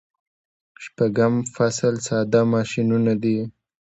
شپږم 0.83 1.33
فصل 1.53 1.93
ساده 2.07 2.41
ماشینونه 2.53 3.13
دي. 3.23 3.37